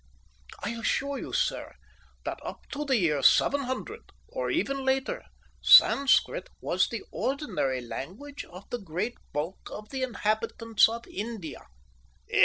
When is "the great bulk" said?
8.71-9.69